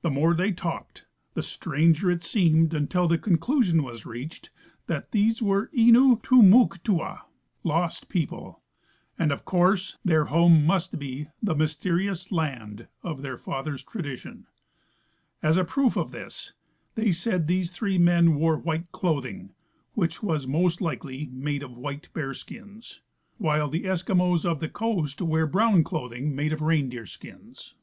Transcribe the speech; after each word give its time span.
The 0.00 0.10
more 0.10 0.34
they 0.34 0.50
talked, 0.50 1.06
the 1.34 1.40
stranger 1.42 2.10
it 2.10 2.24
seemed, 2.24 2.74
until 2.74 3.06
the 3.06 3.16
conclusion 3.16 3.78
Avas 3.80 4.04
reached 4.04 4.50
that 4.88 5.12
these 5.12 5.40
were" 5.40 5.68
inu 5.86 6.20
tumuktua," 6.20 7.20
(lost 7.62 8.08
people,) 8.08 8.60
and 9.16 9.30
of 9.30 9.44
course 9.44 9.98
their 10.04 10.24
home 10.24 10.66
must 10.66 10.98
be 10.98 11.28
the 11.40 11.54
mysterious 11.54 12.32
land 12.32 12.88
of 13.04 13.22
their 13.22 13.38
fathers' 13.38 13.84
tradition. 13.84 14.48
As 15.44 15.56
a 15.56 15.62
proof 15.64 15.96
of 15.96 16.10
this 16.10 16.54
they 16.96 17.12
said 17.12 17.46
these 17.46 17.70
three 17.70 17.98
men 17.98 18.34
wore 18.34 18.58
white 18.58 18.90
clotbing, 18.90 19.50
which 19.94 20.24
was 20.24 20.44
most 20.44 20.80
likely 20.80 21.26
made 21.30 21.62
of 21.62 21.76
white 21.78 22.08
bear 22.12 22.34
skins, 22.34 23.00
while 23.38 23.68
the 23.68 23.84
Eskimo 23.84 24.44
of 24.44 24.58
the 24.58 24.68
coast 24.68 25.20
wear 25.22 25.46
brown 25.46 25.84
clothing 25.84 26.34
made 26.34 26.52
of 26.52 26.62
reindeer 26.62 27.06
skins. 27.06 27.74